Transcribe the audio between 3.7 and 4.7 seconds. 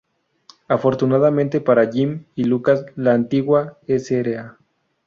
Sra.